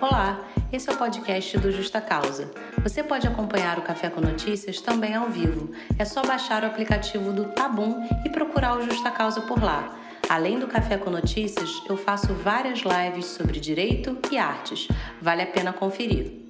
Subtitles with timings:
[0.00, 2.48] Olá, esse é o podcast do Justa Causa.
[2.84, 5.74] Você pode acompanhar o Café com Notícias também ao vivo.
[5.98, 9.98] É só baixar o aplicativo do Tabum e procurar o Justa Causa por lá.
[10.28, 14.86] Além do Café com Notícias, eu faço várias lives sobre direito e artes.
[15.20, 16.46] Vale a pena conferir.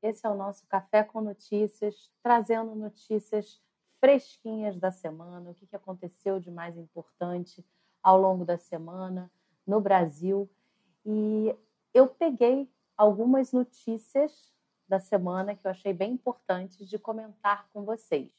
[0.00, 3.60] Esse é o nosso Café com Notícias, trazendo notícias
[4.04, 7.64] fresquinhas da semana, o que aconteceu de mais importante
[8.02, 9.32] ao longo da semana
[9.66, 10.46] no Brasil.
[11.06, 11.56] E
[11.94, 14.52] eu peguei algumas notícias
[14.86, 18.30] da semana que eu achei bem importantes de comentar com vocês.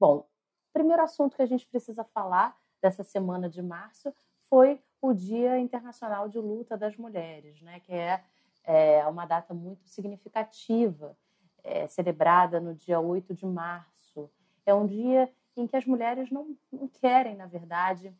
[0.00, 4.12] Bom, o primeiro assunto que a gente precisa falar dessa semana de março
[4.50, 8.24] foi o Dia Internacional de Luta das Mulheres, né, que é,
[8.64, 11.16] é uma data muito significativa,
[11.62, 13.93] é, celebrada no dia 8 de março
[14.66, 18.12] é um dia em que as mulheres não, não querem, na verdade,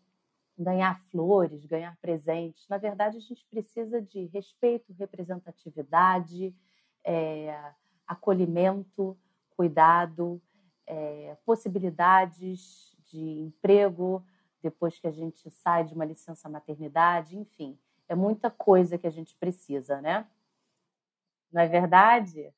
[0.58, 2.66] ganhar flores, ganhar presentes.
[2.68, 6.54] Na verdade, a gente precisa de respeito, representatividade,
[7.04, 7.72] é,
[8.06, 9.18] acolhimento,
[9.50, 10.40] cuidado,
[10.86, 14.24] é, possibilidades de emprego
[14.62, 19.10] depois que a gente sai de uma licença maternidade, enfim, é muita coisa que a
[19.10, 20.26] gente precisa, né?
[21.52, 22.52] Não é verdade?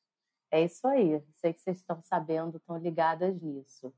[0.51, 1.21] É isso aí.
[1.35, 3.93] Sei que vocês estão sabendo, estão ligadas nisso.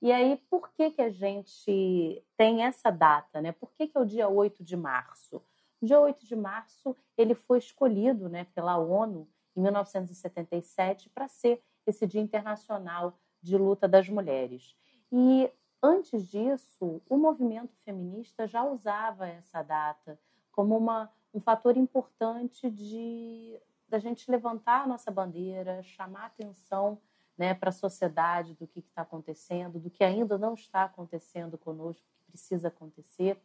[0.00, 3.40] E aí, por que, que a gente tem essa data?
[3.40, 3.52] Né?
[3.52, 5.42] Por que, que é o dia 8 de março?
[5.80, 11.62] O dia 8 de março ele foi escolhido né, pela ONU em 1977 para ser
[11.86, 14.76] esse Dia Internacional de Luta das Mulheres.
[15.10, 15.50] E
[15.82, 20.18] antes disso, o movimento feminista já usava essa data
[20.52, 27.00] como uma, um fator importante de da gente levantar a nossa bandeira, chamar atenção
[27.36, 32.04] né, para a sociedade do que está acontecendo, do que ainda não está acontecendo conosco,
[32.16, 33.40] que precisa acontecer.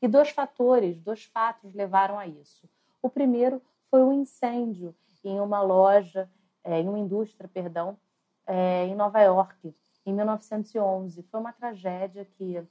[0.00, 2.68] E dois fatores, dois fatos levaram a isso.
[3.02, 4.94] O primeiro foi um incêndio
[5.24, 6.30] em uma loja,
[6.64, 7.98] é, em uma indústria, perdão,
[8.46, 9.74] é, em Nova York,
[10.06, 11.22] em 1911.
[11.24, 12.64] Foi uma tragédia que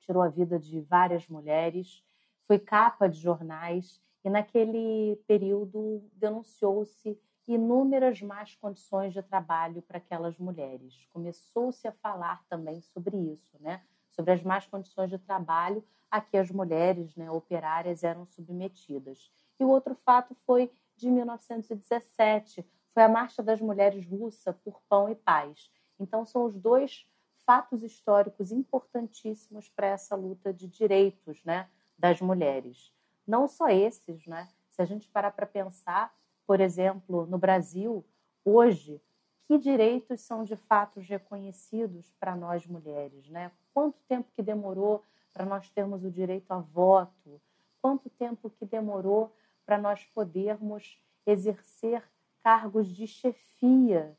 [0.00, 2.04] tirou a vida de várias mulheres,
[2.46, 10.38] foi capa de jornais e naquele período denunciou-se inúmeras más condições de trabalho para aquelas
[10.38, 11.06] mulheres.
[11.12, 13.82] Começou-se a falar também sobre isso, né?
[14.10, 19.30] sobre as más condições de trabalho a que as mulheres né, operárias eram submetidas.
[19.58, 25.08] E o outro fato foi de 1917, foi a Marcha das Mulheres Russa por Pão
[25.08, 25.70] e Paz.
[25.98, 27.06] Então, são os dois
[27.46, 32.92] fatos históricos importantíssimos para essa luta de direitos né, das mulheres.
[33.30, 34.48] Não só esses, né?
[34.70, 36.12] Se a gente parar para pensar,
[36.44, 38.04] por exemplo, no Brasil,
[38.44, 39.00] hoje,
[39.46, 43.52] que direitos são de fato reconhecidos para nós mulheres, né?
[43.72, 47.40] Quanto tempo que demorou para nós termos o direito a voto?
[47.80, 49.32] Quanto tempo que demorou
[49.64, 52.02] para nós podermos exercer
[52.42, 54.18] cargos de chefia?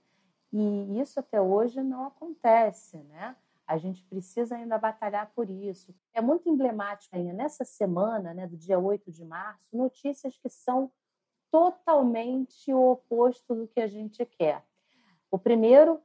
[0.53, 3.35] E isso até hoje não acontece, né?
[3.71, 5.95] A gente precisa ainda batalhar por isso.
[6.13, 10.91] É muito emblemático ainda nessa semana, né, do dia 8 de março, notícias que são
[11.49, 14.61] totalmente o oposto do que a gente quer.
[15.31, 16.01] O primeiro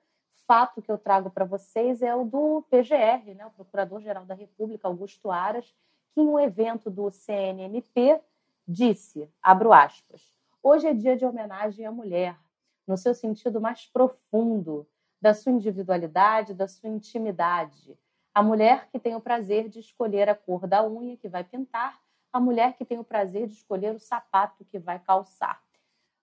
[0.47, 4.87] fato que eu trago para vocês é o do PGR, né, o Procurador-Geral da República,
[4.87, 5.75] Augusto Aras,
[6.15, 8.21] que em um evento do CNMP
[8.66, 12.38] disse, abro aspas, hoje é dia de homenagem à mulher,
[12.87, 14.87] no seu sentido mais profundo,
[15.21, 17.99] da sua individualidade, da sua intimidade.
[18.34, 21.99] A mulher que tem o prazer de escolher a cor da unha que vai pintar,
[22.32, 25.62] a mulher que tem o prazer de escolher o sapato que vai calçar.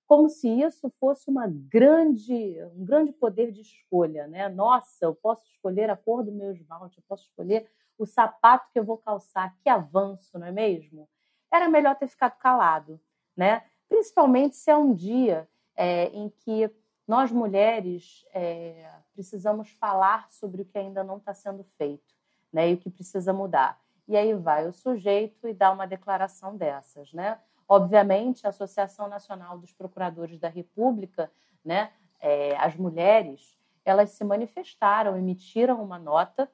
[0.05, 4.47] Como se isso fosse uma grande, um grande poder de escolha, né?
[4.49, 7.67] Nossa, eu posso escolher a cor do meu esmalte, eu posso escolher
[7.97, 9.55] o sapato que eu vou calçar.
[9.63, 11.09] Que avanço, não é mesmo?
[11.51, 12.99] Era melhor ter ficado calado,
[13.35, 13.63] né?
[13.89, 16.69] Principalmente se é um dia é, em que
[17.07, 22.13] nós mulheres é, precisamos falar sobre o que ainda não está sendo feito
[22.51, 23.79] né, e o que precisa mudar.
[24.07, 27.11] E aí vai o sujeito e dá uma declaração dessas.
[27.13, 27.39] Né?
[27.67, 31.31] Obviamente, a Associação Nacional dos Procuradores da República,
[31.63, 36.49] né, é, as mulheres, elas se manifestaram, emitiram uma nota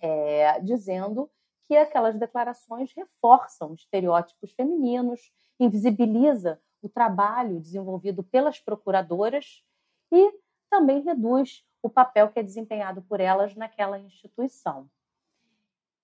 [0.00, 1.30] é, dizendo
[1.64, 9.64] que aquelas declarações reforçam estereótipos femininos, invisibiliza o trabalho desenvolvido pelas procuradoras
[10.12, 10.32] e
[10.70, 14.88] também reduz o papel que é desempenhado por elas naquela instituição.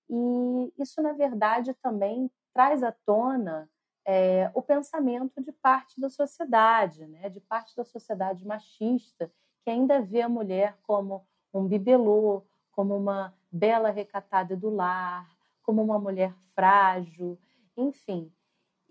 [0.09, 3.69] E isso, na verdade, também traz à tona
[4.05, 7.29] é, o pensamento de parte da sociedade, né?
[7.29, 9.31] de parte da sociedade machista,
[9.63, 15.29] que ainda vê a mulher como um bibelô, como uma bela, recatada do lar,
[15.63, 17.37] como uma mulher frágil,
[17.75, 18.31] enfim.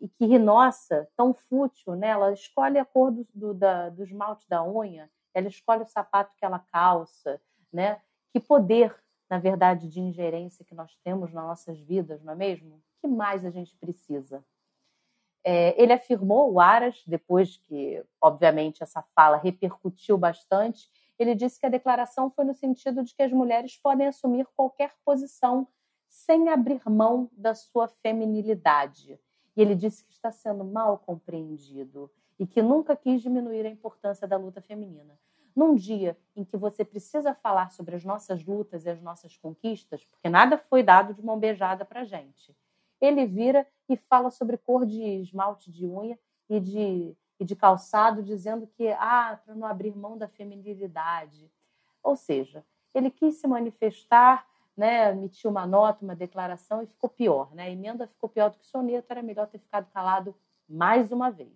[0.01, 2.09] E que, nossa, tão fútil, né?
[2.09, 6.35] Ela escolhe a cor do, do, da, do esmalte da unha, ela escolhe o sapato
[6.37, 7.41] que ela calça,
[7.73, 8.01] né?
[8.33, 8.95] Que poder,
[9.29, 12.83] na verdade, de ingerência que nós temos nas nossas vidas, não é mesmo?
[13.01, 14.45] Que mais a gente precisa?
[15.45, 21.67] É, ele afirmou, o Aras, depois que, obviamente, essa fala repercutiu bastante, ele disse que
[21.67, 25.69] a declaração foi no sentido de que as mulheres podem assumir qualquer posição
[26.09, 29.19] sem abrir mão da sua feminilidade.
[29.57, 34.27] E ele disse que está sendo mal compreendido e que nunca quis diminuir a importância
[34.27, 35.19] da luta feminina.
[35.55, 40.05] Num dia em que você precisa falar sobre as nossas lutas e as nossas conquistas,
[40.05, 42.57] porque nada foi dado de mão beijada para gente,
[43.01, 46.19] ele vira e fala sobre cor de esmalte de unha
[46.49, 51.51] e de, e de calçado, dizendo que, ah, para não abrir mão da feminilidade.
[52.03, 52.65] Ou seja,
[52.95, 54.47] ele quis se manifestar,
[54.81, 57.55] né, emitiu uma nota, uma declaração e ficou pior.
[57.55, 57.65] Né?
[57.65, 60.35] A emenda ficou pior do que o soneto, era melhor ter ficado calado
[60.67, 61.53] mais uma vez.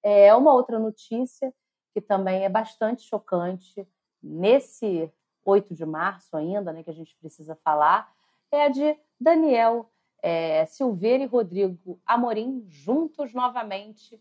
[0.00, 1.52] É uma outra notícia
[1.92, 3.84] que também é bastante chocante,
[4.22, 5.12] nesse
[5.44, 8.14] 8 de março ainda, né, que a gente precisa falar,
[8.52, 9.90] é a de Daniel
[10.22, 14.16] é, Silveira e Rodrigo Amorim juntos novamente,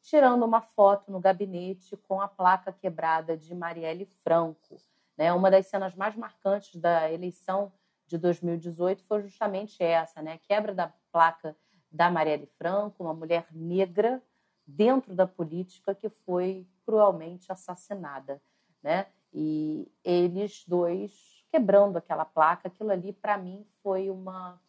[0.00, 4.78] tirando uma foto no gabinete com a placa quebrada de Marielle Franco.
[5.18, 5.32] Né?
[5.32, 7.72] Uma das cenas mais marcantes da eleição
[8.06, 10.34] de 2018 foi justamente essa, né?
[10.34, 11.56] a quebra da placa
[11.90, 14.22] da Marielle Franco, uma mulher negra
[14.64, 18.40] dentro da política que foi cruelmente assassinada.
[18.82, 19.06] Né?
[19.32, 22.68] E eles dois quebrando aquela placa.
[22.68, 24.60] Aquilo ali, para mim, foi uma,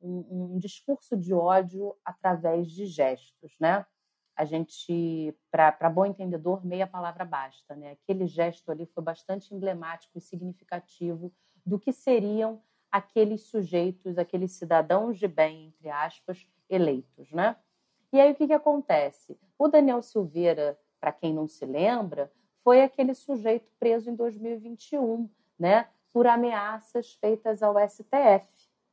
[0.00, 3.84] um, um, discurso de ódio através de gestos, né?
[4.36, 7.92] A gente, para bom entendedor, meia palavra basta, né?
[7.92, 11.32] Aquele gesto ali foi bastante emblemático e significativo
[11.64, 17.56] do que seriam aqueles sujeitos, aqueles cidadãos de bem, entre aspas, eleitos, né?
[18.12, 19.38] E aí o que, que acontece?
[19.58, 22.30] O Daniel Silveira, para quem não se lembra,
[22.62, 25.88] foi aquele sujeito preso em 2021, né?
[26.12, 28.46] por ameaças feitas ao STF.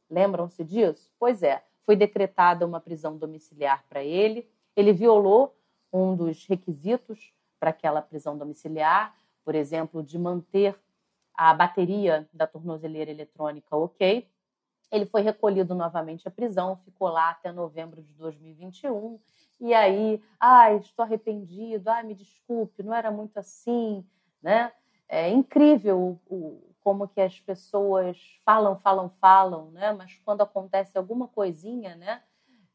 [0.09, 1.11] Lembram-se disso?
[1.19, 4.49] Pois é, foi decretada uma prisão domiciliar para ele.
[4.79, 5.53] Ele violou
[5.91, 10.73] um dos requisitos para aquela prisão domiciliar, por exemplo, de manter
[11.33, 14.25] a bateria da tornozeleira eletrônica ok.
[14.89, 19.19] Ele foi recolhido novamente à prisão, ficou lá até novembro de 2021.
[19.59, 24.07] E aí, ai, estou arrependido, ai, me desculpe, não era muito assim,
[24.41, 24.71] né?
[25.09, 29.91] É incrível o, como que as pessoas falam, falam, falam, né?
[29.91, 32.23] Mas quando acontece alguma coisinha, né?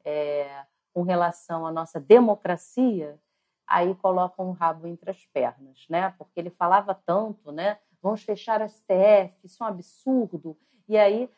[0.05, 3.19] É, com relação à nossa democracia,
[3.67, 6.15] aí colocam o rabo entre as pernas, né?
[6.17, 7.79] Porque ele falava tanto, né?
[8.01, 10.57] Vamos fechar a STF, isso é um absurdo.
[10.89, 11.29] E aí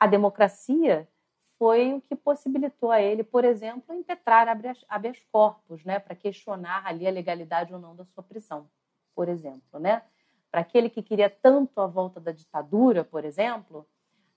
[0.00, 1.08] a democracia
[1.58, 6.00] foi o que possibilitou a ele, por exemplo, impetrar habeas corpus, né?
[6.00, 8.68] Para questionar ali a legalidade ou não da sua prisão,
[9.14, 10.02] por exemplo, né?
[10.50, 13.86] Para aquele que queria tanto a volta da ditadura, por exemplo,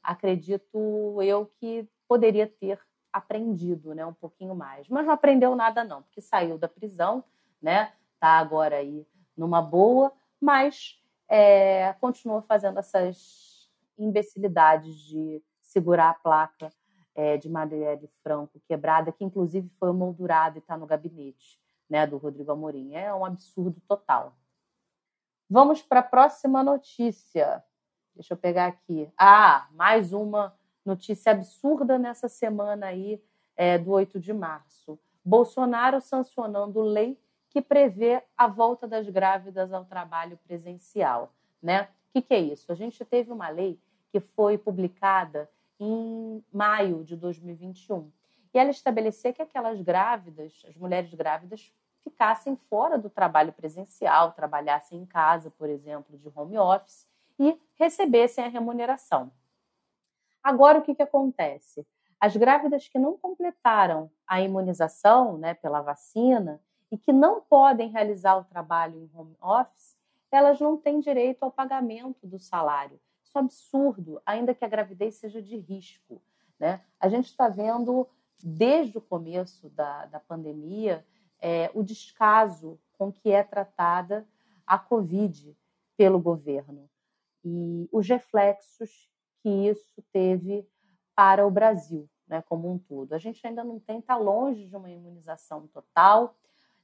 [0.03, 2.79] acredito eu que poderia ter
[3.11, 4.87] aprendido né, um pouquinho mais.
[4.87, 7.23] Mas não aprendeu nada, não, porque saiu da prisão,
[7.61, 7.93] né?
[8.13, 16.69] Está agora aí numa boa, mas é, continua fazendo essas imbecilidades de segurar a placa
[17.15, 22.17] é, de Marielle Franco quebrada, que inclusive foi moldurada e está no gabinete né, do
[22.17, 22.93] Rodrigo Amorim.
[22.93, 24.35] É um absurdo total.
[25.49, 27.63] Vamos para a próxima notícia.
[28.13, 29.11] Deixa eu pegar aqui.
[29.17, 30.55] Ah, mais uma
[30.89, 33.21] notícia absurda nessa semana aí
[33.55, 34.97] é, do 8 de março.
[35.23, 37.19] Bolsonaro sancionando lei
[37.49, 41.33] que prevê a volta das grávidas ao trabalho presencial.
[41.61, 41.83] Né?
[41.83, 42.71] O que, que é isso?
[42.71, 43.79] A gente teve uma lei
[44.11, 48.11] que foi publicada em maio de 2021.
[48.53, 51.71] E ela estabelecia que aquelas grávidas, as mulheres grávidas,
[52.03, 58.43] ficassem fora do trabalho presencial, trabalhassem em casa, por exemplo, de home office, e recebessem
[58.43, 59.31] a remuneração.
[60.43, 61.85] Agora, o que, que acontece?
[62.19, 68.37] As grávidas que não completaram a imunização né, pela vacina e que não podem realizar
[68.37, 69.97] o trabalho em home office,
[70.31, 72.99] elas não têm direito ao pagamento do salário.
[73.23, 76.21] Isso é absurdo, ainda que a gravidez seja de risco.
[76.59, 76.81] Né?
[76.99, 78.07] A gente está vendo,
[78.43, 81.05] desde o começo da, da pandemia,
[81.39, 84.27] é, o descaso com que é tratada
[84.67, 85.55] a Covid
[85.95, 86.89] pelo governo
[87.43, 89.09] e os reflexos
[89.41, 90.67] que isso teve
[91.15, 93.13] para o Brasil, né, como um todo.
[93.13, 96.35] A gente ainda não tem, está longe de uma imunização total.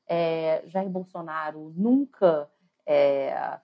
[0.08, 2.50] É, Jair Bolsonaro nunca
[2.86, 3.60] é,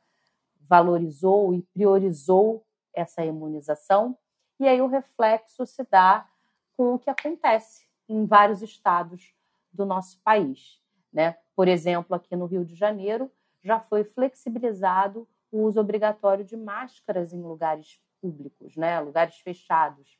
[0.60, 4.18] valorizou e priorizou essa imunização,
[4.60, 6.28] e aí o reflexo se dá
[6.76, 9.34] com o que acontece em vários estados
[9.72, 10.82] do nosso país.
[11.12, 11.38] Né?
[11.56, 13.32] Por exemplo, aqui no Rio de Janeiro,
[13.64, 19.00] já foi flexibilizado o uso obrigatório de máscaras em lugares públicos, né?
[19.00, 20.20] lugares fechados.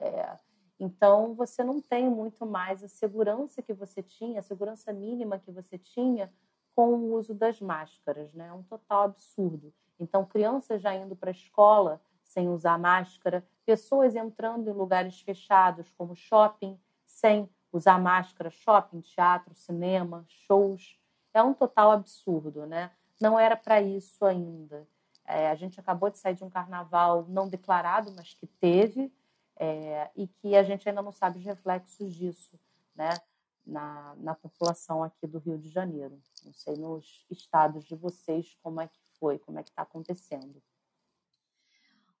[0.00, 0.36] É,
[0.80, 5.50] então, você não tem muito mais a segurança que você tinha, a segurança mínima que
[5.50, 6.32] você tinha
[6.74, 8.32] com o uso das máscaras.
[8.32, 8.48] Né?
[8.48, 9.72] É um total absurdo.
[10.00, 15.92] Então, crianças já indo para a escola sem usar máscara, pessoas entrando em lugares fechados,
[15.92, 20.98] como shopping, sem usar máscara, shopping, teatro, cinema, shows.
[21.32, 22.90] É um total absurdo, né?
[23.20, 24.86] Não era para isso ainda.
[25.26, 29.12] É, a gente acabou de sair de um carnaval não declarado, mas que teve,
[29.56, 32.58] é, e que a gente ainda não sabe os reflexos disso,
[32.94, 33.10] né?
[33.64, 36.20] Na, na população aqui do Rio de Janeiro.
[36.44, 40.60] Não sei nos estados de vocês como é que foi, como é que está acontecendo.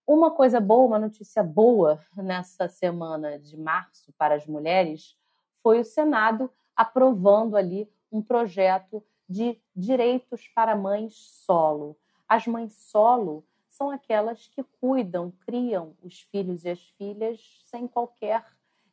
[0.06, 5.16] Uma coisa boa, uma notícia boa nessa semana de março para as mulheres
[5.62, 11.96] foi o Senado aprovando ali um projeto de direitos para mães solo.
[12.32, 18.42] As mães solo são aquelas que cuidam, criam os filhos e as filhas sem qualquer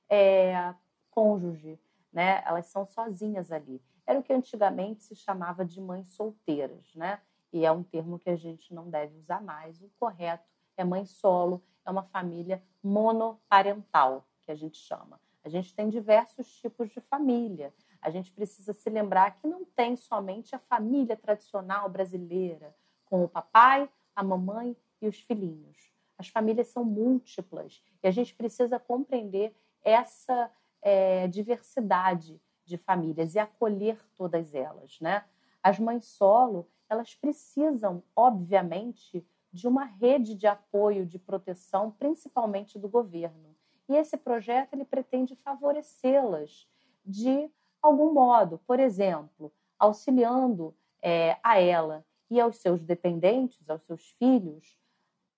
[0.10, 0.76] é,
[1.10, 1.80] cônjuge,
[2.12, 2.44] né?
[2.46, 3.82] Elas são sozinhas ali.
[4.06, 7.22] Era o que antigamente se chamava de mães solteiras, né?
[7.54, 9.82] E é um termo que a gente não deve usar mais.
[9.82, 10.44] O correto
[10.76, 15.18] é mãe solo, é uma família monoparental, que a gente chama.
[15.46, 17.74] A gente tem diversos tipos de família.
[18.02, 22.76] A gente precisa se lembrar que não tem somente a família tradicional brasileira,
[23.10, 25.92] com o papai, a mamãe e os filhinhos.
[26.18, 30.52] As famílias são múltiplas e a gente precisa compreender essa
[30.82, 35.24] é, diversidade de famílias e acolher todas elas, né?
[35.64, 42.88] As mães solo, elas precisam, obviamente, de uma rede de apoio, de proteção, principalmente do
[42.88, 43.56] governo.
[43.88, 46.68] E esse projeto ele pretende favorecê-las
[47.04, 47.50] de
[47.82, 54.78] algum modo, por exemplo, auxiliando é, a ela e aos seus dependentes, aos seus filhos,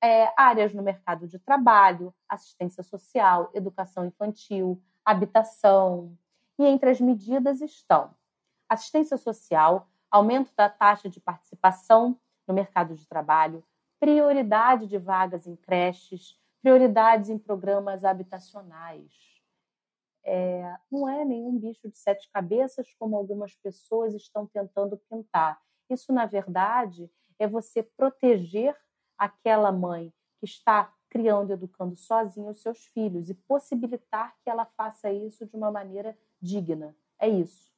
[0.04, 6.18] é, áreas no mercado de trabalho, assistência social, educação infantil, habitação.
[6.58, 8.14] E entre as medidas estão
[8.72, 12.18] assistência social, aumento da taxa de participação
[12.48, 13.62] no mercado de trabalho,
[14.00, 19.12] prioridade de vagas em creches, prioridades em programas habitacionais.
[20.24, 25.62] É, não é nenhum bicho de sete cabeças, como algumas pessoas estão tentando pintar.
[25.92, 28.74] Isso, na verdade, é você proteger
[29.18, 34.66] aquela mãe que está criando e educando sozinha os seus filhos e possibilitar que ela
[34.66, 36.96] faça isso de uma maneira digna.
[37.20, 37.70] É isso.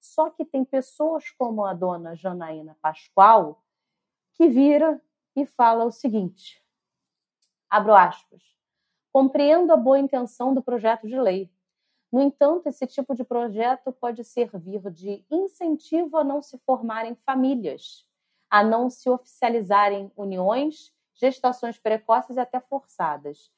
[0.00, 3.62] Só que tem pessoas como a dona Janaína Pascoal
[4.32, 5.00] que vira
[5.36, 6.60] e fala o seguinte:
[7.68, 8.42] abro aspas.
[9.12, 11.52] Compreendo a boa intenção do projeto de lei.
[12.12, 18.06] No entanto, esse tipo de projeto pode servir de incentivo a não se formarem famílias,
[18.48, 23.52] a não se oficializarem uniões, gestações precoces e até forçadas.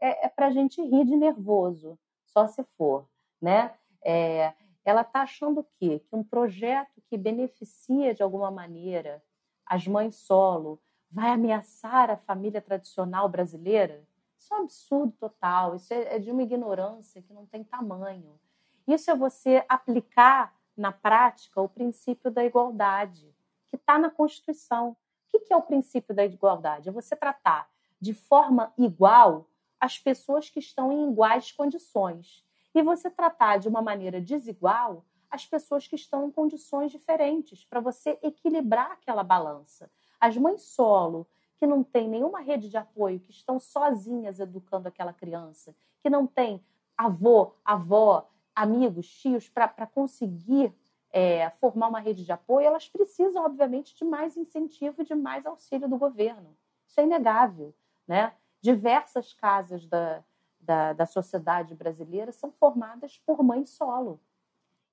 [0.00, 3.08] É, é para a gente rir de nervoso, só se for,
[3.40, 3.74] né?
[4.04, 4.52] É,
[4.84, 6.00] ela está achando o quê?
[6.08, 9.22] Que um projeto que beneficia de alguma maneira
[9.66, 14.06] as mães solo, vai ameaçar a família tradicional brasileira?
[14.44, 18.38] Isso é um absurdo total, isso é, é de uma ignorância que não tem tamanho.
[18.86, 23.34] Isso é você aplicar na prática o princípio da igualdade,
[23.68, 24.94] que está na Constituição.
[25.32, 26.90] O que é o princípio da igualdade?
[26.90, 29.48] É você tratar de forma igual
[29.80, 32.44] as pessoas que estão em iguais condições.
[32.74, 37.80] E você tratar de uma maneira desigual as pessoas que estão em condições diferentes, para
[37.80, 39.90] você equilibrar aquela balança.
[40.20, 41.26] As mães solo,
[41.64, 46.26] que não têm nenhuma rede de apoio, que estão sozinhas educando aquela criança, que não
[46.26, 46.62] tem
[46.94, 50.74] avô, avó, amigos, tios para conseguir
[51.10, 55.46] é, formar uma rede de apoio, elas precisam, obviamente, de mais incentivo e de mais
[55.46, 56.54] auxílio do governo.
[56.86, 57.74] Isso é inegável.
[58.06, 58.34] Né?
[58.60, 60.22] Diversas casas da,
[60.60, 64.20] da, da sociedade brasileira são formadas por mães solo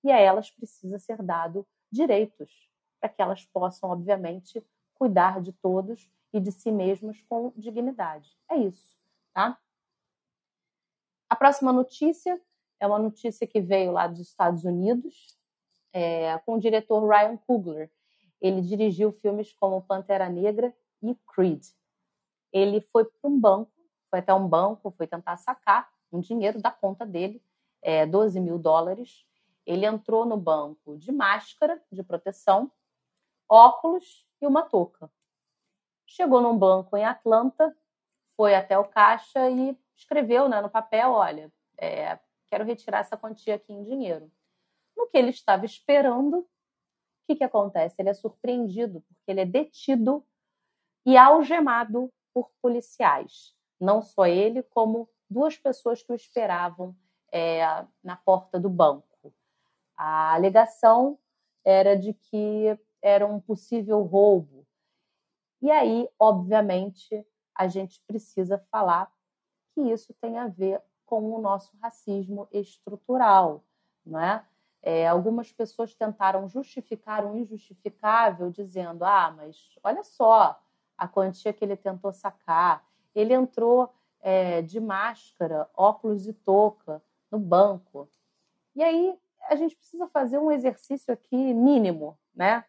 [0.02, 6.10] e a elas precisa ser dado direitos para que elas possam, obviamente, cuidar de todos
[6.34, 8.38] e de si mesmas com dignidade.
[8.50, 8.96] É isso,
[9.34, 9.60] tá?
[11.30, 12.40] A próxima notícia
[12.80, 15.38] é uma notícia que veio lá dos Estados Unidos,
[15.94, 17.92] é, com o diretor Ryan Coogler.
[18.42, 21.64] Ele dirigiu filmes como Pantera Negra e Creed.
[22.52, 23.72] Ele foi para um banco,
[24.10, 27.42] foi até um banco, foi tentar sacar um dinheiro da conta dele,
[27.82, 29.26] é, 12 mil dólares,
[29.66, 32.72] ele entrou no banco de máscara de proteção,
[33.50, 35.10] óculos e uma touca.
[36.12, 37.76] Chegou num banco em Atlanta,
[38.36, 43.56] foi até o caixa e escreveu né, no papel: olha, é, quero retirar essa quantia
[43.56, 44.32] aqui em dinheiro.
[44.96, 46.48] No que ele estava esperando, o
[47.28, 47.96] que, que acontece?
[47.98, 50.26] Ele é surpreendido, porque ele é detido
[51.06, 53.56] e algemado por policiais.
[53.80, 56.96] Não só ele, como duas pessoas que o esperavam
[57.32, 57.62] é,
[58.04, 59.34] na porta do banco.
[59.96, 61.18] A alegação
[61.64, 64.61] era de que era um possível roubo.
[65.62, 67.26] E aí, obviamente,
[67.56, 69.12] a gente precisa falar
[69.74, 73.64] que isso tem a ver com o nosso racismo estrutural,
[74.06, 74.46] não é?
[74.84, 80.60] É, algumas pessoas tentaram justificar o injustificável, dizendo: ah, mas olha só
[80.98, 82.84] a quantia que ele tentou sacar.
[83.14, 88.10] Ele entrou é, de máscara, óculos e touca no banco.
[88.76, 89.18] E aí
[89.50, 92.64] a gente precisa fazer um exercício aqui mínimo, né,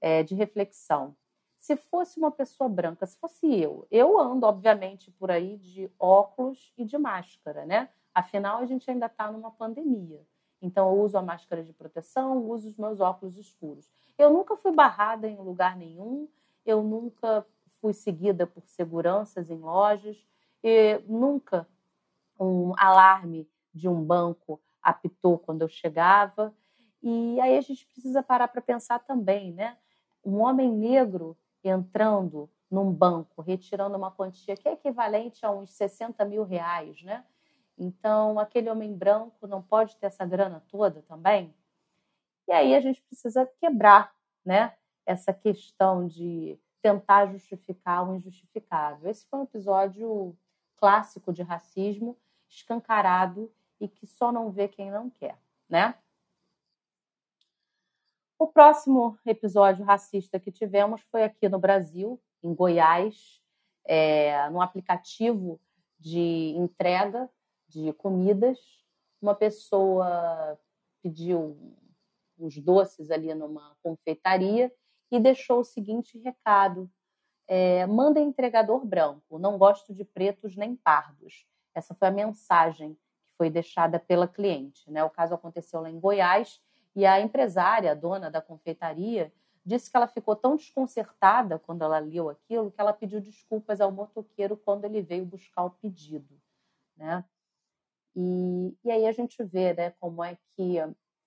[0.00, 1.16] é, de reflexão.
[1.68, 6.72] Se fosse uma pessoa branca, se fosse eu, eu ando obviamente por aí de óculos
[6.78, 7.90] e de máscara, né?
[8.14, 10.26] Afinal, a gente ainda está numa pandemia.
[10.62, 13.86] Então, eu uso a máscara de proteção, uso os meus óculos escuros.
[14.16, 16.26] Eu nunca fui barrada em lugar nenhum,
[16.64, 17.44] eu nunca
[17.82, 20.16] fui seguida por seguranças em lojas,
[20.64, 21.68] e nunca
[22.40, 26.54] um alarme de um banco apitou quando eu chegava.
[27.02, 29.76] E aí a gente precisa parar para pensar também, né?
[30.24, 36.24] Um homem negro entrando num banco, retirando uma quantia que é equivalente a uns 60
[36.24, 37.24] mil reais, né?
[37.76, 41.54] Então, aquele homem branco não pode ter essa grana toda também?
[42.46, 44.12] E aí a gente precisa quebrar,
[44.44, 44.74] né?
[45.06, 49.08] Essa questão de tentar justificar o injustificável.
[49.08, 50.36] Esse foi um episódio
[50.76, 52.16] clássico de racismo,
[52.48, 55.38] escancarado e que só não vê quem não quer,
[55.68, 55.94] né?
[58.40, 63.42] O próximo episódio racista que tivemos foi aqui no Brasil, em Goiás,
[63.84, 65.60] é, num aplicativo
[65.98, 67.28] de entrega
[67.66, 68.60] de comidas.
[69.20, 70.56] Uma pessoa
[71.02, 71.74] pediu
[72.38, 74.72] uns doces ali numa confeitaria
[75.10, 76.88] e deixou o seguinte recado:
[77.48, 81.44] é, manda entregador branco, não gosto de pretos nem pardos.
[81.74, 84.88] Essa foi a mensagem que foi deixada pela cliente.
[84.92, 85.02] Né?
[85.02, 86.60] O caso aconteceu lá em Goiás
[86.94, 89.32] e a empresária, a dona da confeitaria,
[89.64, 93.92] disse que ela ficou tão desconcertada quando ela leu aquilo que ela pediu desculpas ao
[93.92, 96.40] motoqueiro quando ele veio buscar o pedido.
[96.96, 97.24] Né?
[98.16, 100.78] E, e aí a gente vê né, como é que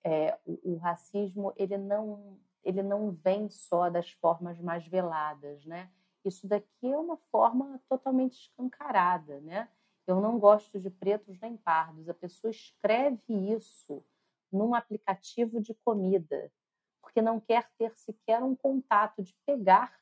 [0.04, 5.64] é, o, o, racismo ele não, ele não vem só das formas mais veladas.
[5.64, 5.88] Né?
[6.24, 9.40] Isso daqui é uma forma totalmente escancarada.
[9.40, 9.68] Né?
[10.04, 12.08] Eu não gosto de pretos nem pardos.
[12.08, 14.04] A pessoa escreve isso
[14.52, 16.52] num aplicativo de comida,
[17.00, 19.92] porque não quer ter sequer um contato de pegar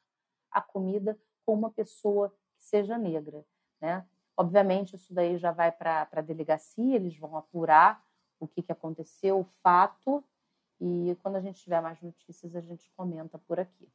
[0.51, 3.45] a comida com uma pessoa que seja negra,
[3.81, 4.07] né?
[4.37, 8.03] Obviamente, isso daí já vai para a delegacia, eles vão apurar
[8.39, 10.25] o que, que aconteceu, o fato,
[10.81, 13.87] e quando a gente tiver mais notícias, a gente comenta por aqui.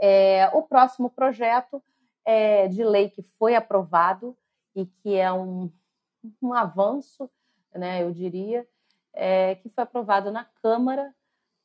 [0.00, 1.82] É, o próximo projeto
[2.24, 4.36] é de lei que foi aprovado
[4.74, 5.70] e que é um,
[6.40, 7.28] um avanço
[7.74, 8.66] né, eu diria,
[9.12, 11.14] é, que foi aprovado na Câmara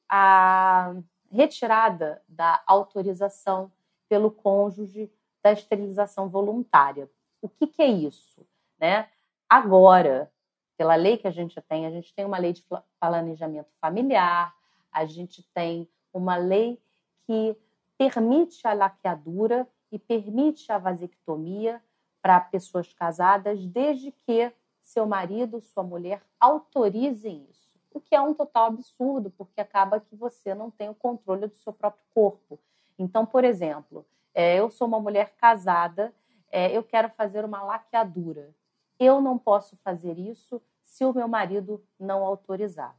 [0.09, 0.95] a
[1.31, 3.71] retirada da autorização
[4.07, 5.11] pelo cônjuge
[5.43, 7.09] da esterilização voluntária.
[7.41, 8.45] O que, que é isso?
[8.79, 9.09] Né?
[9.49, 10.31] Agora,
[10.77, 12.63] pela lei que a gente tem, a gente tem uma lei de
[12.99, 14.53] planejamento familiar,
[14.91, 16.81] a gente tem uma lei
[17.25, 17.55] que
[17.97, 21.81] permite a laqueadura e permite a vasectomia
[22.21, 24.51] para pessoas casadas, desde que
[24.85, 27.75] seu marido, sua mulher autorizem isso.
[27.91, 31.55] O que é um total absurdo, porque acaba que você não tem o controle do
[31.55, 32.59] seu próprio corpo.
[32.97, 36.13] Então, por exemplo, é, eu sou uma mulher casada,
[36.51, 38.53] é, eu quero fazer uma laqueadura.
[38.99, 42.95] Eu não posso fazer isso se o meu marido não autorizar.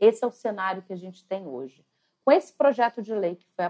[0.00, 1.86] Esse é o cenário que a gente tem hoje.
[2.24, 3.64] Com esse projeto de lei que foi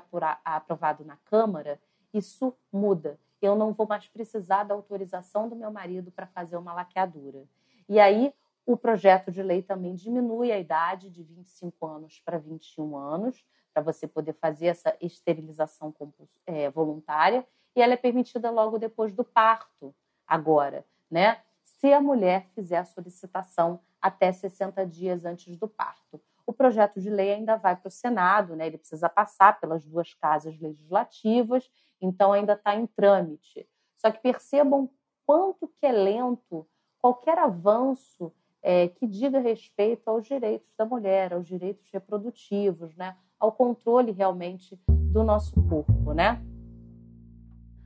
[0.44, 1.78] aprovado na Câmara,
[2.14, 3.18] isso muda.
[3.40, 7.44] Eu não vou mais precisar da autorização do meu marido para fazer uma laqueadura.
[7.88, 8.32] E aí,
[8.66, 13.82] o projeto de lei também diminui a idade de 25 anos para 21 anos, para
[13.82, 15.94] você poder fazer essa esterilização
[16.46, 19.94] é, voluntária, e ela é permitida logo depois do parto,
[20.26, 21.40] agora, né?
[21.62, 26.20] Se a mulher fizer a solicitação até 60 dias antes do parto.
[26.46, 28.66] O projeto de lei ainda vai para o Senado, né?
[28.66, 31.70] Ele precisa passar pelas duas casas legislativas,
[32.00, 33.68] então ainda está em trâmite.
[33.96, 34.90] Só que percebam
[35.26, 36.66] quanto que é lento
[37.00, 38.32] qualquer avanço
[38.62, 43.16] é, que diga respeito aos direitos da mulher, aos direitos reprodutivos, né?
[43.38, 46.12] ao controle realmente do nosso corpo.
[46.12, 46.42] Né?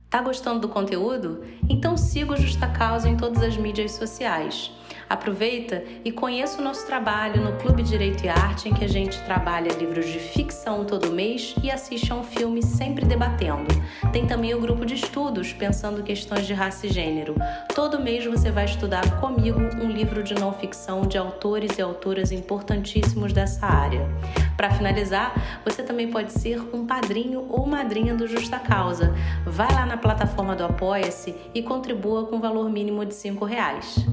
[0.09, 1.43] Tá gostando do conteúdo?
[1.69, 4.71] Então siga o Justa Causa em todas as mídias sociais.
[5.09, 9.21] Aproveita e conheça o nosso trabalho no Clube Direito e Arte, em que a gente
[9.23, 13.67] trabalha livros de ficção todo mês e assiste a um filme sempre debatendo.
[14.11, 17.35] Tem também o grupo de estudos, pensando questões de raça e gênero.
[17.75, 22.31] Todo mês você vai estudar comigo um livro de não ficção de autores e autoras
[22.31, 24.07] importantíssimos dessa área.
[24.55, 29.13] Para finalizar, você também pode ser um padrinho ou madrinha do Justa Causa.
[29.45, 34.05] Vai lá na plataforma do Apoia-se e contribua com valor mínimo de R$ reais.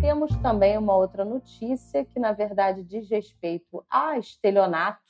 [0.00, 5.02] Temos também uma outra notícia que, na verdade, diz respeito a estelionato,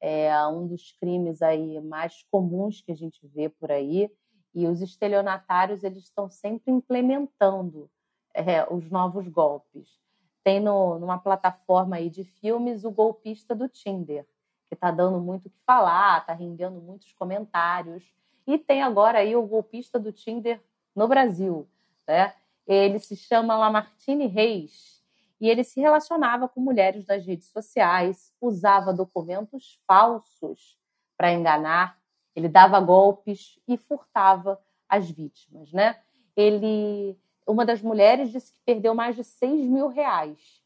[0.00, 4.10] é um dos crimes aí mais comuns que a gente vê por aí,
[4.54, 7.90] e os estelionatários eles estão sempre implementando
[8.34, 10.00] é, os novos golpes.
[10.42, 14.26] Tem no, numa plataforma aí de filmes o golpista do Tinder,
[14.68, 18.04] que está dando muito o que falar, está rendendo muitos comentários.
[18.46, 20.60] E tem agora aí o golpista do Tinder
[20.96, 21.68] no Brasil.
[22.08, 22.32] Né?
[22.72, 25.02] Ele se chama Lamartine Reis
[25.40, 30.78] e ele se relacionava com mulheres nas redes sociais, usava documentos falsos
[31.16, 31.98] para enganar,
[32.36, 34.56] ele dava golpes e furtava
[34.88, 35.72] as vítimas.
[35.72, 36.00] Né?
[36.36, 40.62] Ele uma das mulheres disse que perdeu mais de 6 mil reais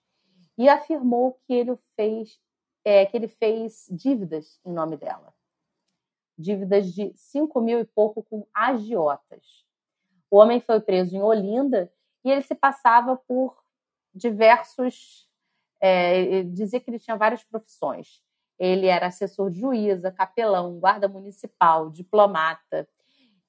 [0.59, 2.39] e afirmou que ele fez,
[2.85, 5.33] é, que ele fez dívidas em nome dela.
[6.37, 9.64] Dívidas de 5 mil e pouco com agiotas.
[10.31, 11.91] O homem foi preso em Olinda
[12.25, 13.57] e ele se passava por
[14.15, 15.29] diversos.
[15.81, 18.23] É, dizia que ele tinha várias profissões.
[18.59, 22.89] Ele era assessor de juíza, capelão, guarda municipal, diplomata.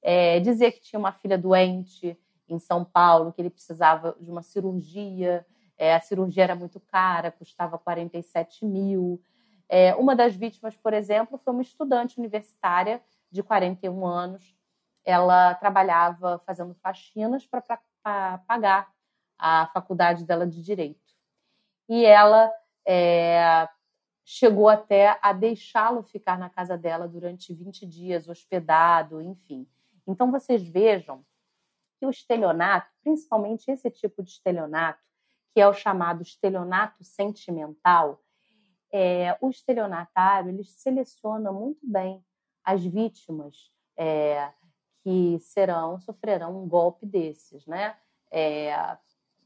[0.01, 4.41] É, dizia que tinha uma filha doente, em São Paulo, que ele precisava de uma
[4.41, 5.45] cirurgia,
[5.77, 9.21] é, a cirurgia era muito cara, custava 47 mil.
[9.67, 14.55] É, uma das vítimas, por exemplo, foi uma estudante universitária de 41 anos.
[15.05, 18.91] Ela trabalhava fazendo faxinas para pagar
[19.37, 21.13] a faculdade dela de direito.
[21.87, 22.51] E ela
[22.85, 23.69] é,
[24.23, 29.67] chegou até a deixá-lo ficar na casa dela durante 20 dias, hospedado, enfim.
[30.07, 31.23] Então, vocês vejam
[31.99, 34.99] que o estelionato, principalmente esse tipo de estelionato,
[35.53, 38.21] que é o chamado estelionato sentimental,
[38.91, 42.23] é, o estelionatário ele seleciona muito bem
[42.63, 44.51] as vítimas é,
[45.05, 47.95] que serão sofrerão um golpe desses, né?
[48.31, 48.97] É,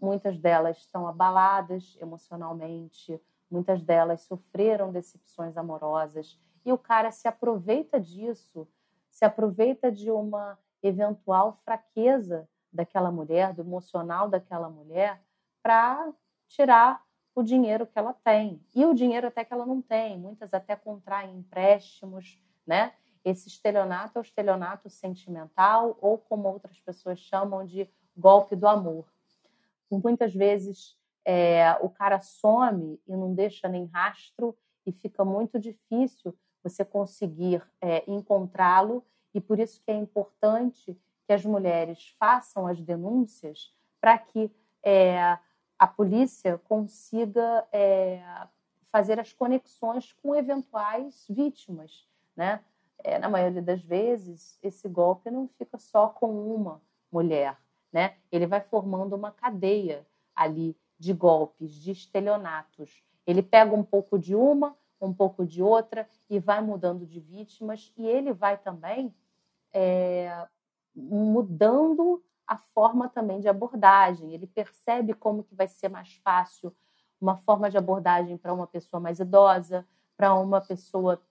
[0.02, 8.00] muitas delas estão abaladas emocionalmente, muitas delas sofreram decepções amorosas e o cara se aproveita
[8.00, 8.66] disso,
[9.10, 15.22] se aproveita de uma eventual fraqueza daquela mulher, do emocional daquela mulher,
[15.62, 16.10] para
[16.48, 17.04] tirar
[17.36, 18.64] o dinheiro que ela tem.
[18.74, 20.18] E o dinheiro até que ela não tem.
[20.18, 22.94] Muitas até contraem empréstimos, né?
[23.24, 29.06] Esse estelionato é o estelionato sentimental, ou como outras pessoas chamam de golpe do amor.
[29.92, 36.36] Muitas vezes é, o cara some e não deixa nem rastro, e fica muito difícil
[36.64, 42.82] você conseguir é, encontrá-lo e por isso que é importante que as mulheres façam as
[42.82, 44.52] denúncias para que
[44.82, 45.38] é,
[45.78, 48.22] a polícia consiga é,
[48.92, 52.64] fazer as conexões com eventuais vítimas, né?
[53.04, 56.82] É, na maioria das vezes, esse golpe não fica só com uma
[57.12, 57.58] mulher,
[57.92, 58.16] né?
[58.32, 63.04] Ele vai formando uma cadeia ali de golpes, de estelionatos.
[63.26, 67.94] Ele pega um pouco de uma, um pouco de outra e vai mudando de vítimas
[67.96, 69.14] e ele vai também
[69.74, 70.48] é,
[70.94, 74.34] mudando a forma também de abordagem.
[74.34, 76.76] Ele percebe como que vai ser mais fácil
[77.22, 81.22] uma forma de abordagem para uma pessoa mais idosa, para uma pessoa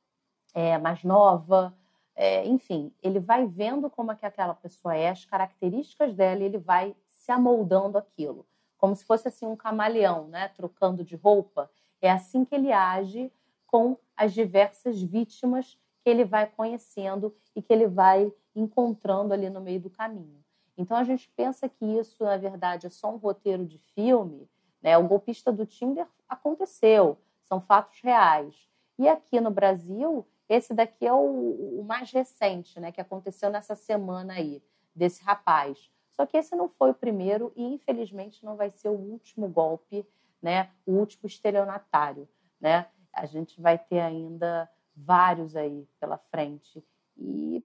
[0.58, 1.72] é, mais nova,
[2.16, 6.46] é, enfim, ele vai vendo como é que aquela pessoa é, as características dela, e
[6.46, 8.44] ele vai se amoldando aquilo,
[8.76, 11.70] como se fosse assim um camaleão, né, trocando de roupa.
[12.02, 13.32] É assim que ele age
[13.68, 19.60] com as diversas vítimas que ele vai conhecendo e que ele vai encontrando ali no
[19.60, 20.42] meio do caminho.
[20.76, 24.48] Então a gente pensa que isso, na verdade, é só um roteiro de filme.
[24.82, 24.98] Né?
[24.98, 28.68] O golpista do Tinder aconteceu, são fatos reais.
[28.98, 32.90] E aqui no Brasil, esse daqui é o, o mais recente, né?
[32.90, 34.62] que aconteceu nessa semana aí,
[34.94, 35.90] desse rapaz.
[36.12, 40.06] Só que esse não foi o primeiro e, infelizmente, não vai ser o último golpe,
[40.40, 40.70] né?
[40.86, 42.28] o último estelionatário.
[42.60, 42.86] Né?
[43.12, 46.84] A gente vai ter ainda vários aí pela frente.
[47.16, 47.64] E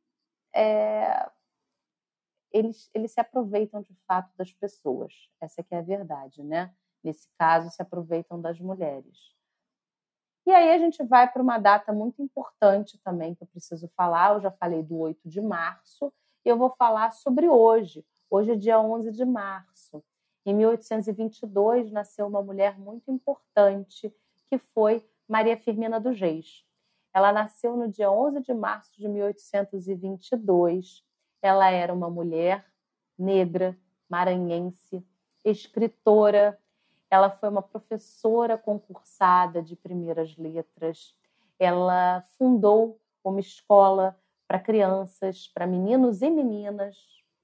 [0.53, 1.29] é,
[2.51, 5.29] eles, eles se aproveitam de fato das pessoas.
[5.41, 6.73] Essa que é a verdade, né?
[7.03, 9.33] Nesse caso, se aproveitam das mulheres.
[10.45, 14.33] E aí a gente vai para uma data muito importante também que eu preciso falar.
[14.33, 16.11] Eu já falei do 8 de março,
[16.45, 18.05] E eu vou falar sobre hoje.
[18.29, 20.03] Hoje é dia 11 de março.
[20.45, 24.13] Em 1822 nasceu uma mulher muito importante,
[24.49, 26.65] que foi Maria Firmina dos Reis.
[27.13, 31.05] Ela nasceu no dia 11 de março de 1822.
[31.41, 32.65] Ela era uma mulher
[33.17, 33.77] negra,
[34.09, 35.05] maranhense,
[35.45, 36.59] escritora.
[37.13, 41.15] Ela foi uma professora concursada de primeiras letras.
[41.59, 46.97] Ela fundou uma escola para crianças, para meninos e meninas,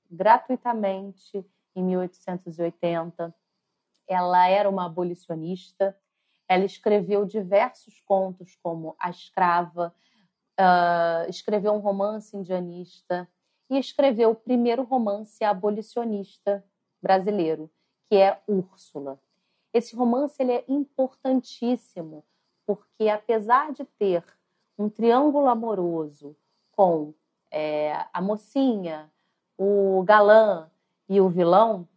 [0.10, 3.32] gratuitamente, em 1880.
[4.08, 5.96] Ela era uma abolicionista.
[6.48, 9.94] Ela escreveu diversos contos, como A Escrava,
[10.60, 13.30] uh, escreveu um romance indianista
[13.70, 16.66] e escreveu o primeiro romance abolicionista
[17.00, 17.70] brasileiro,
[18.08, 19.22] que é Úrsula.
[19.74, 22.26] Esse romance ele é importantíssimo
[22.66, 24.24] porque, apesar de ter
[24.78, 26.36] um triângulo amoroso
[26.72, 27.14] com
[27.52, 29.12] é, a mocinha,
[29.58, 30.70] o galã
[31.08, 31.88] e o vilão,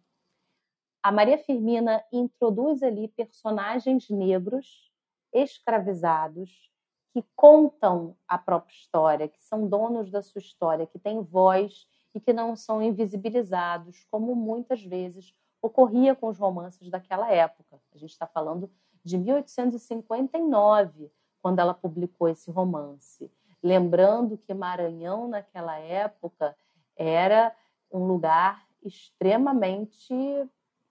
[1.02, 4.92] a Maria Firmina introduz ali personagens negros
[5.32, 6.70] escravizados
[7.12, 12.20] que contam a própria história, que são donos da sua história, que têm voz e
[12.20, 17.80] que não são invisibilizados, como muitas vezes ocorria com os romances daquela época.
[17.94, 18.68] A gente está falando
[19.04, 23.32] de 1859, quando ela publicou esse romance.
[23.62, 26.56] Lembrando que Maranhão, naquela época,
[26.96, 27.54] era
[27.90, 30.12] um lugar extremamente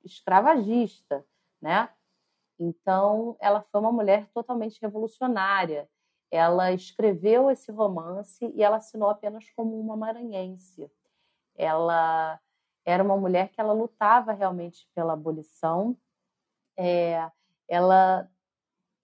[0.03, 1.25] escravagista,
[1.61, 1.89] né?
[2.57, 5.89] Então, ela foi uma mulher totalmente revolucionária.
[6.29, 10.89] Ela escreveu esse romance e ela assinou apenas como uma maranhense.
[11.55, 12.39] Ela
[12.85, 15.95] era uma mulher que ela lutava realmente pela abolição.
[16.77, 17.29] É,
[17.67, 18.29] ela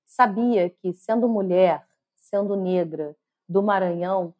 [0.05, 3.15] sabia que, sendo mulher, sendo negra
[3.47, 4.33] do Maranhão,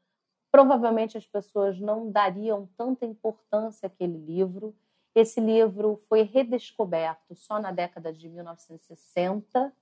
[0.52, 4.76] provavelmente as pessoas não dariam tanta importância àquele livro.
[5.14, 9.74] Esse livro foi redescoberto só na década de 1960,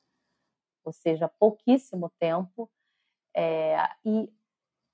[0.84, 2.70] ou seja, pouquíssimo tempo.
[3.36, 4.32] É, e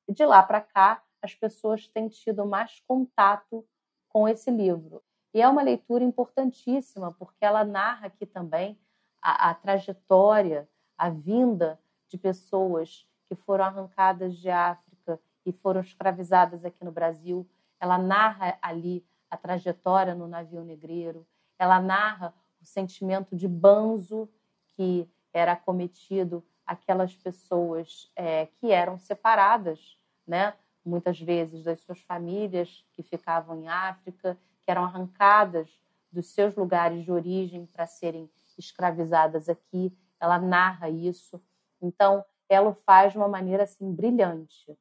[0.10, 3.66] de lá para cá, as pessoas têm tido mais contato
[4.12, 5.02] com esse livro.
[5.34, 8.78] E é uma leitura importantíssima, porque ela narra aqui também
[9.22, 16.66] a, a trajetória, a vinda de pessoas que foram arrancadas de África e foram escravizadas
[16.66, 17.48] aqui no Brasil.
[17.80, 21.26] Ela narra ali a trajetória no navio negreiro,
[21.58, 24.30] ela narra o sentimento de banzo
[24.76, 29.98] que era cometido aquelas pessoas é, que eram separadas,
[30.28, 30.54] né?
[30.84, 35.70] Muitas vezes das suas famílias que ficavam em África, que eram arrancadas
[36.12, 39.96] dos seus lugares de origem para serem escravizadas aqui.
[40.20, 41.42] Ela narra isso.
[41.82, 44.78] Então, ela o faz de uma maneira assim brilhante.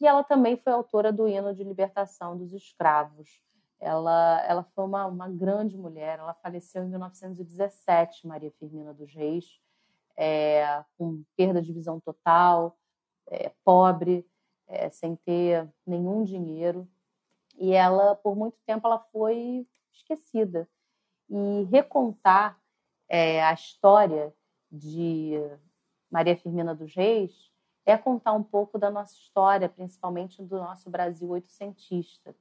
[0.00, 3.40] E ela também foi autora do hino de libertação dos escravos.
[3.80, 6.18] Ela, ela foi uma, uma grande mulher.
[6.18, 9.60] Ela faleceu em 1917, Maria Firmina dos Reis,
[10.16, 12.76] é, com perda de visão total,
[13.28, 14.26] é, pobre,
[14.68, 16.88] é, sem ter nenhum dinheiro.
[17.56, 20.68] E ela, por muito tempo, ela foi esquecida.
[21.28, 22.60] E recontar
[23.08, 24.34] é, a história
[24.70, 25.34] de
[26.10, 27.50] Maria Firmina dos Reis
[27.84, 32.34] é contar um pouco da nossa história, principalmente do nosso Brasil oitocentista.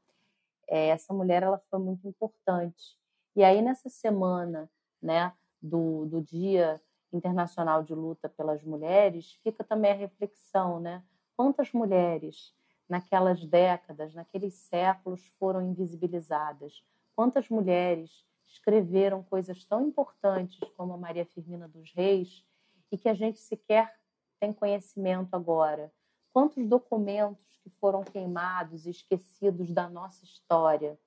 [0.68, 2.98] É, essa mulher ela foi muito importante.
[3.36, 4.70] E aí, nessa semana
[5.02, 6.82] né, do, do Dia
[7.14, 11.04] Internacional de Luta pelas Mulheres, fica também a reflexão, né?
[11.36, 12.56] Quantas mulheres
[12.88, 16.82] naquelas décadas, naqueles séculos foram invisibilizadas?
[17.14, 22.46] Quantas mulheres escreveram coisas tão importantes como a Maria Firmina dos Reis
[22.90, 23.94] e que a gente sequer
[24.40, 25.92] tem conhecimento agora?
[26.32, 30.98] Quantos documentos que foram queimados e esquecidos da nossa história?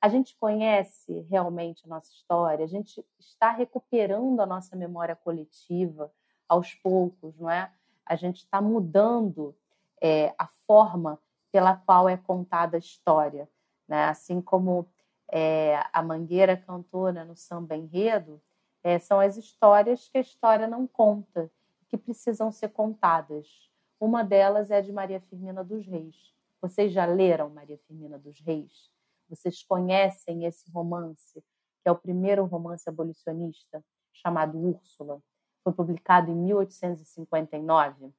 [0.00, 2.64] A gente conhece realmente a nossa história?
[2.64, 6.10] A gente está recuperando a nossa memória coletiva
[6.48, 7.70] aos poucos, não é?
[8.08, 9.54] A gente está mudando
[10.00, 11.20] é, a forma
[11.52, 13.48] pela qual é contada a história.
[13.86, 14.04] Né?
[14.04, 14.88] Assim como
[15.30, 18.40] é, a Mangueira cantou no samba enredo,
[18.82, 21.50] é, são as histórias que a história não conta,
[21.88, 23.70] que precisam ser contadas.
[24.00, 26.34] Uma delas é a de Maria Firmina dos Reis.
[26.60, 28.90] Vocês já leram Maria Firmina dos Reis?
[29.28, 31.42] Vocês conhecem esse romance,
[31.82, 35.20] que é o primeiro romance abolicionista, chamado Úrsula?
[35.68, 38.12] Foi publicado em 1859,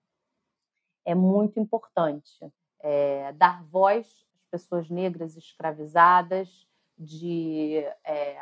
[1.06, 8.38] é muito importante é, dar voz às pessoas negras escravizadas, de é,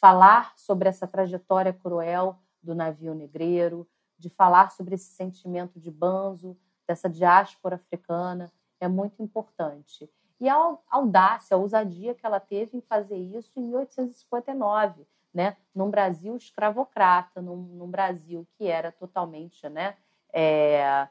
[0.00, 6.56] falar sobre essa trajetória cruel do navio negreiro, de falar sobre esse sentimento de banzo,
[6.86, 10.08] dessa diáspora africana, é muito importante.
[10.40, 15.56] e a audácia, a ousadia que ela teve em fazer isso em 1859, né?
[15.78, 19.96] num Brasil escravocrata, num, num Brasil que era totalmente, né?
[20.32, 21.08] É,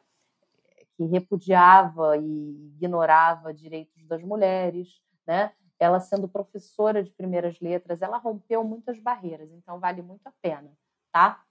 [0.95, 5.53] que repudiava e ignorava direitos das mulheres, né?
[5.79, 10.71] Ela sendo professora de primeiras letras, ela rompeu muitas barreiras, então vale muito a pena,
[11.11, 11.43] tá?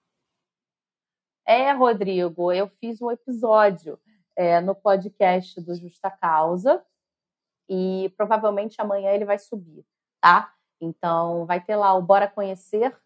[1.46, 3.98] É, Rodrigo, eu fiz um episódio
[4.34, 6.84] é, no podcast do Justa Causa
[7.68, 9.86] e provavelmente amanhã ele vai subir,
[10.20, 10.52] tá?
[10.80, 12.96] Então vai ter lá o Bora Conhecer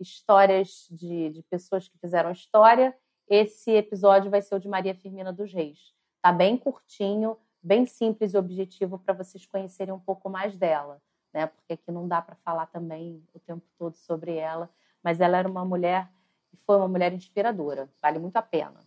[0.00, 2.96] histórias de, de pessoas que fizeram história.
[3.28, 5.94] Esse episódio vai ser o de Maria Firmina dos Reis.
[6.20, 11.00] Tá bem curtinho, bem simples e objetivo para vocês conhecerem um pouco mais dela,
[11.32, 11.46] né?
[11.46, 14.70] Porque aqui não dá para falar também o tempo todo sobre ela,
[15.02, 16.10] mas ela era uma mulher
[16.52, 18.80] e foi uma mulher inspiradora, vale muito a pena.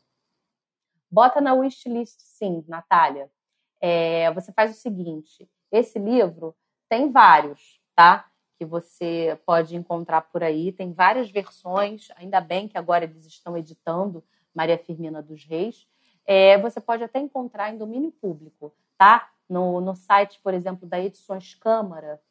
[1.09, 3.31] Bota na wishlist, sim, Natália.
[3.79, 6.55] É, você faz o seguinte: esse livro
[6.89, 8.29] tem vários, tá?
[8.59, 10.71] Que você pode encontrar por aí.
[10.71, 15.87] Tem várias versões, ainda bem que agora eles estão editando Maria Firmina dos Reis.
[16.23, 19.31] É, você pode até encontrar em domínio público, tá?
[19.49, 22.21] No, no site, por exemplo, da Edições Câmara,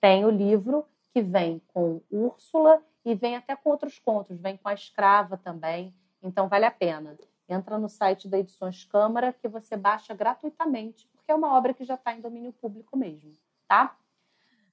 [0.00, 4.68] tem o livro que vem com Úrsula e vem até com outros contos, vem com
[4.68, 7.16] a escrava também, então vale a pena.
[7.48, 11.84] Entra no site da Edições Câmara que você baixa gratuitamente, porque é uma obra que
[11.84, 13.32] já está em domínio público mesmo,
[13.66, 13.96] tá?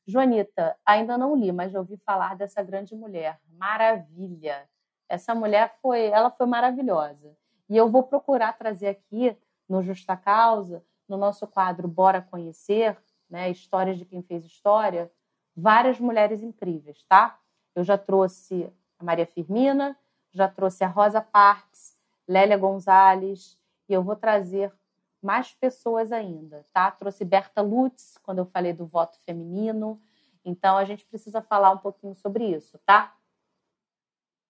[0.05, 3.39] Joanita, ainda não li, mas já ouvi falar dessa grande mulher.
[3.57, 4.67] Maravilha!
[5.07, 7.35] Essa mulher foi, ela foi maravilhosa.
[7.69, 9.37] E eu vou procurar trazer aqui
[9.67, 12.97] no Justa Causa, no nosso quadro Bora Conhecer,
[13.29, 15.11] né, histórias de quem fez história,
[15.55, 17.39] várias mulheres incríveis, tá?
[17.75, 19.97] Eu já trouxe a Maria Firmina,
[20.31, 24.71] já trouxe a Rosa Parks, Lélia Gonzalez, e eu vou trazer
[25.23, 26.91] mais pessoas ainda, tá?
[26.91, 30.01] Trouxe Berta Lutz, quando eu falei do voto feminino.
[30.45, 33.15] Então, a gente precisa falar um pouquinho sobre isso, tá?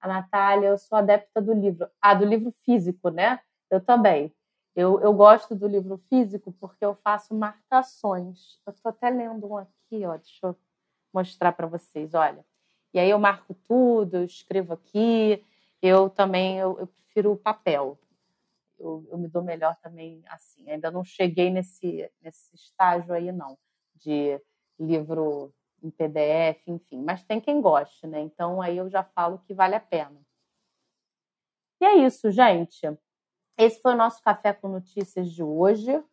[0.01, 1.89] A Natália, eu sou adepta do livro.
[2.01, 3.39] Ah, do livro físico, né?
[3.69, 4.33] Eu também.
[4.75, 8.59] Eu, eu gosto do livro físico porque eu faço marcações.
[8.65, 10.17] Eu estou até lendo um aqui, ó.
[10.17, 10.57] Deixa eu
[11.13, 12.43] mostrar para vocês, olha.
[12.93, 15.43] E aí eu marco tudo, eu escrevo aqui.
[15.81, 17.97] Eu também eu, eu prefiro o papel.
[18.83, 20.69] Eu, eu, me dou melhor também assim.
[20.69, 23.57] Ainda não cheguei nesse, nesse estágio aí, não,
[23.95, 24.39] de
[24.79, 27.01] livro em PDF, enfim.
[27.01, 28.19] Mas tem quem goste, né?
[28.21, 30.21] Então aí eu já falo que vale a pena.
[31.81, 32.81] E é isso, gente.
[33.57, 36.03] Esse foi o nosso Café com Notícias de hoje.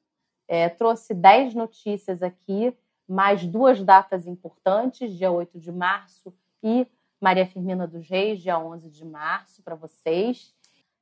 [0.46, 2.76] É, trouxe 10 notícias aqui,
[3.08, 6.86] mais duas datas importantes, dia 8 de março e
[7.20, 10.54] Maria Firmina dos Reis, dia 11 de março, para vocês.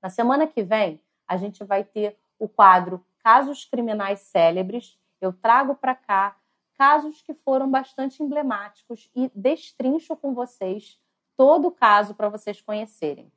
[0.02, 4.98] Na semana que vem, a gente vai ter o quadro Casos Criminais Célebres.
[5.20, 6.36] Eu trago para cá
[6.78, 10.98] casos que foram bastante emblemáticos e destrincho com vocês
[11.36, 13.30] todo o caso para vocês conhecerem.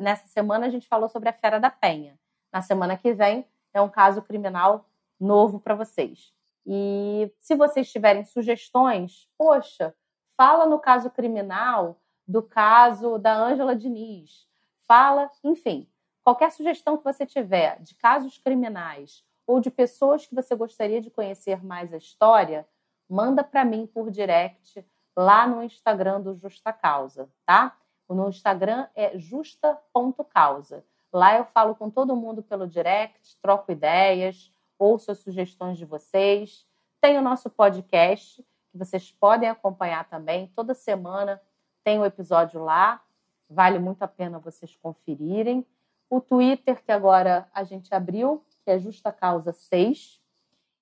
[0.00, 2.18] Nessa semana, a gente falou sobre a Fera da Penha.
[2.52, 4.86] Na semana que vem, é um caso criminal
[5.20, 6.34] novo para vocês.
[6.66, 9.94] E se vocês tiverem sugestões, poxa,
[10.36, 14.46] fala no caso criminal do caso da Ângela Diniz.
[14.86, 15.88] Fala, enfim,
[16.22, 21.10] qualquer sugestão que você tiver de casos criminais ou de pessoas que você gostaria de
[21.10, 22.66] conhecer mais a história,
[23.08, 24.84] manda para mim por direct
[25.16, 27.76] lá no Instagram do Justa Causa, tá?
[28.08, 30.84] No Instagram é justa.causa.
[31.12, 36.66] Lá eu falo com todo mundo pelo direct, troco ideias, ouço as sugestões de vocês.
[37.00, 40.50] Tem o nosso podcast que vocês podem acompanhar também.
[40.54, 41.40] Toda semana
[41.84, 43.02] tem o um episódio lá,
[43.48, 45.66] vale muito a pena vocês conferirem.
[46.12, 50.20] O Twitter, que agora a gente abriu, que é Justa Causa 6.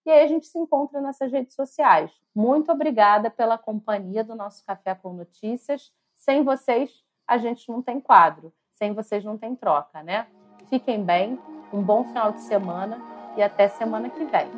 [0.05, 2.11] E aí a gente se encontra nessas redes sociais.
[2.35, 5.93] Muito obrigada pela companhia do nosso Café com Notícias.
[6.17, 8.53] Sem vocês, a gente não tem quadro.
[8.75, 10.27] Sem vocês, não tem troca, né?
[10.69, 11.39] Fiquem bem,
[11.73, 13.01] um bom final de semana
[13.37, 14.51] e até semana que vem.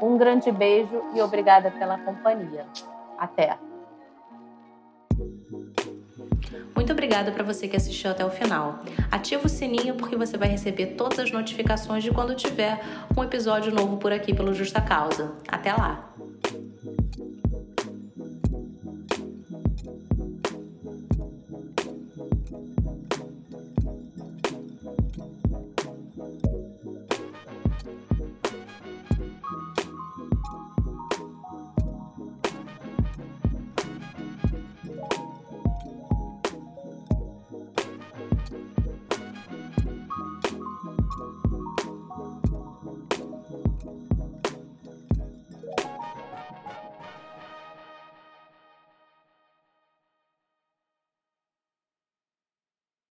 [0.00, 2.68] Um grande beijo e obrigada pela companhia.
[3.18, 3.71] Até!
[6.82, 8.82] Muito obrigada para você que assistiu até o final.
[9.08, 12.82] Ativa o sininho porque você vai receber todas as notificações de quando tiver
[13.16, 15.30] um episódio novo por aqui pelo Justa Causa.
[15.46, 16.12] Até lá!